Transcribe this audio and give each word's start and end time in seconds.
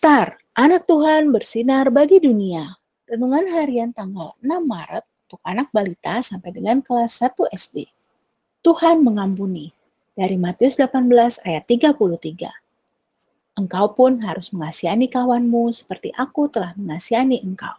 Star, 0.00 0.40
anak 0.56 0.88
Tuhan 0.88 1.28
bersinar 1.28 1.92
bagi 1.92 2.24
dunia. 2.24 2.72
Renungan 3.04 3.52
harian 3.52 3.92
tanggal 3.92 4.32
6 4.40 4.48
Maret 4.48 5.04
untuk 5.28 5.44
anak 5.44 5.68
balita 5.76 6.24
sampai 6.24 6.56
dengan 6.56 6.80
kelas 6.80 7.20
1 7.20 7.36
SD. 7.52 7.84
Tuhan 8.64 9.04
mengampuni. 9.04 9.76
Dari 10.16 10.40
Matius 10.40 10.80
18 10.80 11.44
ayat 11.44 11.68
33. 11.68 12.48
Engkau 13.60 13.92
pun 13.92 14.24
harus 14.24 14.48
mengasihani 14.56 15.04
kawanmu 15.04 15.68
seperti 15.68 16.16
aku 16.16 16.48
telah 16.48 16.72
mengasihani 16.80 17.44
engkau. 17.44 17.76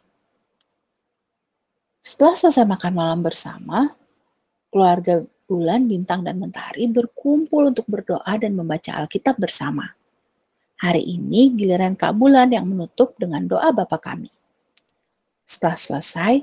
Setelah 2.06 2.38
selesai 2.38 2.70
makan 2.70 2.94
malam 2.94 3.26
bersama, 3.26 3.98
keluarga 4.70 5.26
Bulan, 5.50 5.90
Bintang, 5.90 6.22
dan 6.22 6.38
Mentari 6.38 6.86
berkumpul 6.86 7.74
untuk 7.74 7.90
berdoa 7.90 8.38
dan 8.38 8.54
membaca 8.54 8.94
Alkitab 8.94 9.42
bersama. 9.42 9.98
Hari 10.82 10.98
ini 10.98 11.54
giliran 11.54 11.94
Kak 11.94 12.18
Bulan 12.18 12.50
yang 12.50 12.66
menutup 12.66 13.14
dengan 13.22 13.46
doa 13.46 13.70
Bapa 13.70 14.02
kami. 14.02 14.34
Setelah 15.46 15.78
selesai, 15.78 16.42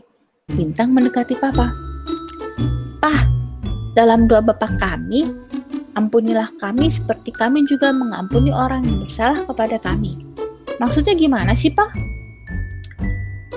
Bintang 0.55 0.95
mendekati 0.95 1.35
Papa. 1.35 1.75
Pah, 3.03 3.27
dalam 3.99 4.31
doa 4.31 4.39
Bapa 4.39 4.71
kami, 4.79 5.27
ampunilah 5.99 6.55
kami 6.63 6.87
seperti 6.87 7.35
kami 7.35 7.67
juga 7.67 7.91
mengampuni 7.91 8.55
orang 8.55 8.87
yang 8.87 9.03
bersalah 9.03 9.43
kepada 9.43 9.75
kami. 9.83 10.23
Maksudnya 10.79 11.19
gimana 11.19 11.51
sih, 11.59 11.75
Pak? 11.75 11.91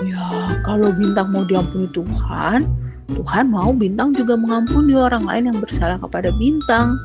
Ya, 0.01 0.49
kalau 0.65 0.89
Bintang 0.97 1.29
mau 1.29 1.45
diampuni 1.45 1.93
Tuhan, 1.93 2.65
Tuhan 3.13 3.53
mau 3.53 3.69
Bintang 3.77 4.17
juga 4.17 4.33
mengampuni 4.33 4.97
orang 4.97 5.29
lain 5.29 5.53
yang 5.53 5.61
bersalah 5.61 6.01
kepada 6.01 6.33
Bintang. 6.41 6.97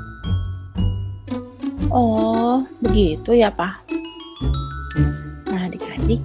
Oh, 1.93 2.65
begitu 2.83 3.37
ya, 3.37 3.53
Pak. 3.53 3.85
Nah, 5.53 5.69
adik-adik, 5.69 6.21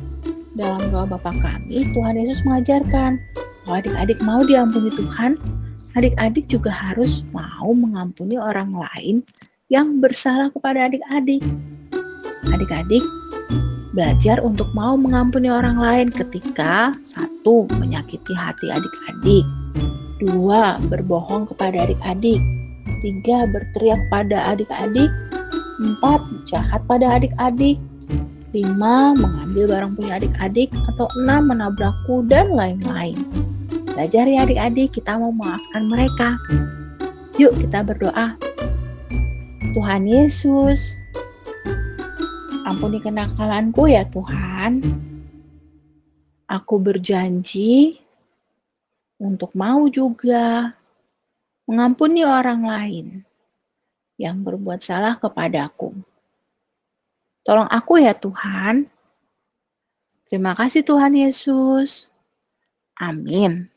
dalam 0.55 0.81
doa 0.91 1.05
Bapa 1.07 1.31
kami, 1.31 1.83
Tuhan 1.95 2.19
Yesus 2.19 2.43
mengajarkan 2.47 3.19
kalau 3.61 3.77
adik-adik 3.77 4.19
mau 4.25 4.41
diampuni 4.41 4.89
Tuhan, 4.97 5.37
adik-adik 5.93 6.49
juga 6.49 6.73
harus 6.73 7.21
mau 7.29 7.71
mengampuni 7.77 8.35
orang 8.35 8.73
lain 8.73 9.21
yang 9.69 10.01
bersalah 10.01 10.49
kepada 10.49 10.89
adik-adik. 10.89 11.39
Adik-adik 12.51 13.05
belajar 13.93 14.41
untuk 14.41 14.65
mau 14.73 14.97
mengampuni 14.97 15.51
orang 15.51 15.77
lain 15.77 16.07
ketika 16.09 16.95
satu 17.05 17.69
menyakiti 17.77 18.33
hati 18.33 18.71
adik-adik, 18.71 19.45
dua 20.17 20.81
berbohong 20.89 21.45
kepada 21.53 21.85
adik-adik, 21.85 22.39
tiga 23.05 23.45
berteriak 23.51 24.01
pada 24.09 24.57
adik-adik, 24.57 25.11
4. 25.81 26.45
Jahat 26.45 26.85
pada 26.85 27.17
adik-adik 27.17 27.81
5. 28.53 28.77
Mengambil 29.17 29.63
barang 29.65 29.91
punya 29.97 30.21
adik-adik 30.21 30.69
Atau 30.93 31.09
6. 31.25 31.25
Menabrakku 31.25 32.29
dan 32.29 32.53
lain-lain 32.53 33.17
Belajar 33.89 34.29
ya 34.29 34.45
adik-adik 34.45 34.93
kita 34.93 35.17
mau 35.17 35.33
memaafkan 35.33 35.83
mereka 35.89 36.29
Yuk 37.41 37.57
kita 37.57 37.81
berdoa 37.81 38.37
Tuhan 39.73 40.05
Yesus 40.05 40.93
Ampuni 42.69 43.01
kenakalanku 43.01 43.89
ya 43.89 44.05
Tuhan 44.05 44.85
Aku 46.45 46.77
berjanji 46.77 47.99
untuk 49.21 49.53
mau 49.53 49.85
juga 49.85 50.73
mengampuni 51.69 52.25
orang 52.25 52.61
lain 52.65 53.07
yang 54.21 54.45
berbuat 54.45 54.85
salah 54.85 55.17
kepadaku. 55.17 55.97
Tolong 57.41 57.65
aku 57.65 57.97
ya 57.97 58.13
Tuhan. 58.13 58.85
Terima 60.29 60.53
kasih 60.53 60.85
Tuhan 60.85 61.17
Yesus. 61.17 62.13
Amin. 63.01 63.67